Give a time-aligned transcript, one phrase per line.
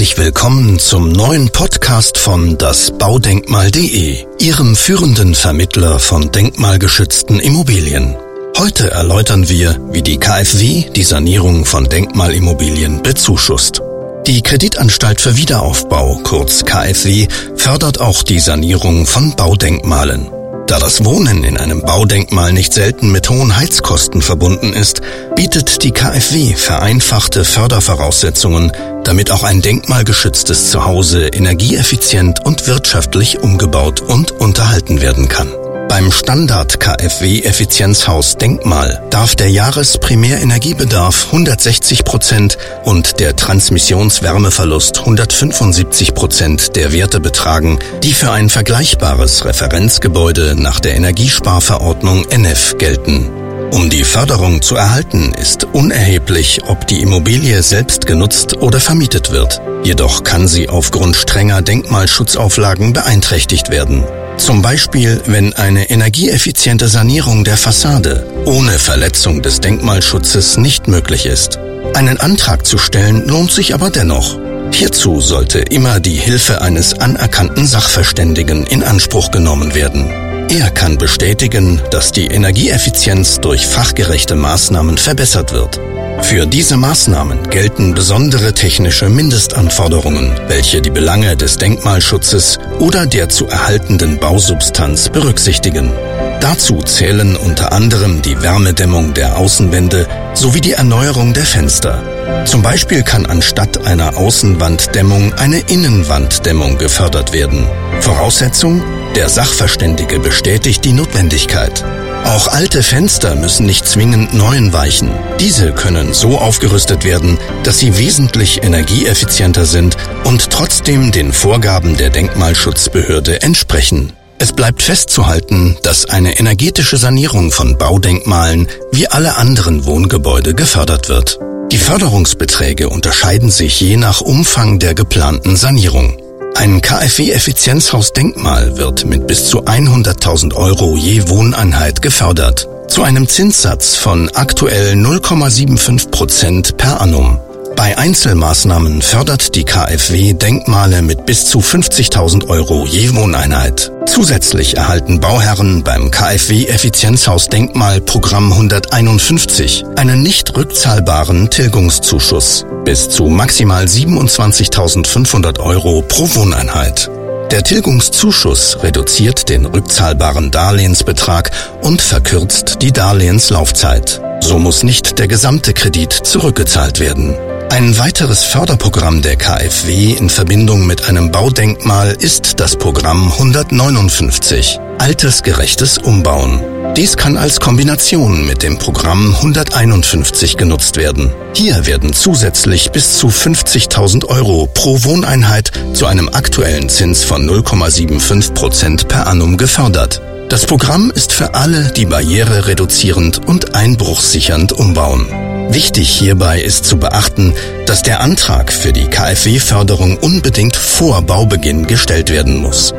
[0.00, 8.16] Herzlich willkommen zum neuen Podcast von das Baudenkmal.de, Ihrem führenden Vermittler von denkmalgeschützten Immobilien.
[8.56, 13.82] Heute erläutern wir, wie die KfW die Sanierung von Denkmalimmobilien bezuschusst.
[14.26, 20.30] Die Kreditanstalt für Wiederaufbau, kurz KfW, fördert auch die Sanierung von Baudenkmalen.
[20.66, 25.02] Da das Wohnen in einem Baudenkmal nicht selten mit hohen Heizkosten verbunden ist,
[25.34, 28.72] bietet die KfW vereinfachte Fördervoraussetzungen,
[29.04, 35.48] damit auch ein denkmalgeschütztes Zuhause energieeffizient und wirtschaftlich umgebaut und unterhalten werden kann.
[35.90, 46.76] Beim Standard KfW Effizienzhaus Denkmal darf der Jahresprimärenergiebedarf 160 Prozent und der Transmissionswärmeverlust 175 Prozent
[46.76, 53.39] der Werte betragen, die für ein vergleichbares Referenzgebäude nach der Energiesparverordnung NF gelten.
[53.72, 59.60] Um die Förderung zu erhalten, ist unerheblich, ob die Immobilie selbst genutzt oder vermietet wird.
[59.84, 64.04] Jedoch kann sie aufgrund strenger Denkmalschutzauflagen beeinträchtigt werden.
[64.38, 71.58] Zum Beispiel, wenn eine energieeffiziente Sanierung der Fassade ohne Verletzung des Denkmalschutzes nicht möglich ist.
[71.94, 74.38] Einen Antrag zu stellen lohnt sich aber dennoch.
[74.72, 80.29] Hierzu sollte immer die Hilfe eines anerkannten Sachverständigen in Anspruch genommen werden.
[80.52, 85.78] Er kann bestätigen, dass die Energieeffizienz durch fachgerechte Maßnahmen verbessert wird.
[86.22, 93.46] Für diese Maßnahmen gelten besondere technische Mindestanforderungen, welche die Belange des Denkmalschutzes oder der zu
[93.46, 95.92] erhaltenden Bausubstanz berücksichtigen.
[96.40, 102.02] Dazu zählen unter anderem die Wärmedämmung der Außenwände sowie die Erneuerung der Fenster.
[102.44, 107.68] Zum Beispiel kann anstatt einer Außenwanddämmung eine Innenwanddämmung gefördert werden.
[108.00, 108.82] Voraussetzung?
[109.14, 111.84] Der Sachverständige bestätigt die Notwendigkeit.
[112.24, 115.10] Auch alte Fenster müssen nicht zwingend neuen weichen.
[115.40, 122.10] Diese können so aufgerüstet werden, dass sie wesentlich energieeffizienter sind und trotzdem den Vorgaben der
[122.10, 124.12] Denkmalschutzbehörde entsprechen.
[124.38, 131.38] Es bleibt festzuhalten, dass eine energetische Sanierung von Baudenkmalen wie alle anderen Wohngebäude gefördert wird.
[131.72, 136.19] Die Förderungsbeträge unterscheiden sich je nach Umfang der geplanten Sanierung.
[136.56, 142.68] Ein KfW-Effizienzhaus-Denkmal wird mit bis zu 100.000 Euro je Wohneinheit gefördert.
[142.88, 147.38] Zu einem Zinssatz von aktuell 0,75 Prozent per annum.
[147.80, 153.90] Bei Einzelmaßnahmen fördert die KfW Denkmale mit bis zu 50.000 Euro je Wohneinheit.
[154.04, 163.86] Zusätzlich erhalten Bauherren beim KfW Effizienzhaus Denkmalprogramm 151 einen nicht rückzahlbaren Tilgungszuschuss bis zu maximal
[163.86, 167.10] 27.500 Euro pro Wohneinheit.
[167.50, 174.20] Der Tilgungszuschuss reduziert den rückzahlbaren Darlehensbetrag und verkürzt die Darlehenslaufzeit.
[174.40, 177.36] So muss nicht der gesamte Kredit zurückgezahlt werden.
[177.70, 185.98] Ein weiteres Förderprogramm der KfW in Verbindung mit einem Baudenkmal ist das Programm 159 Altersgerechtes
[185.98, 186.60] Umbauen.
[186.96, 191.32] Dies kann als Kombination mit dem Programm 151 genutzt werden.
[191.54, 198.52] Hier werden zusätzlich bis zu 50.000 Euro pro Wohneinheit zu einem aktuellen Zins von 0,75
[198.52, 200.20] Prozent per annum gefördert.
[200.48, 205.49] Das Programm ist für alle, die barrierereduzierend und einbruchsichernd umbauen.
[205.72, 207.54] Wichtig hierbei ist zu beachten,
[207.86, 212.92] dass der Antrag für die KfW-Förderung unbedingt vor Baubeginn gestellt werden muss.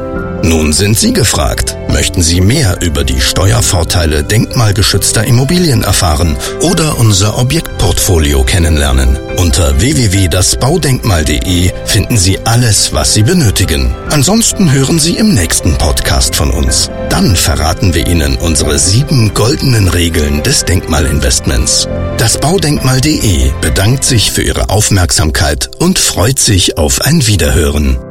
[0.44, 1.78] Nun sind Sie gefragt.
[1.90, 9.18] Möchten Sie mehr über die Steuervorteile denkmalgeschützter Immobilien erfahren oder unser Objektportfolio kennenlernen?
[9.38, 13.94] Unter www.dasbaudenkmal.de finden Sie alles, was Sie benötigen.
[14.09, 16.90] Ansonsten hören Sie im nächsten Podcast von uns.
[17.09, 21.88] Dann verraten wir Ihnen unsere sieben goldenen Regeln des Denkmalinvestments.
[22.18, 28.11] Das Baudenkmal.de bedankt sich für Ihre Aufmerksamkeit und freut sich auf ein Wiederhören.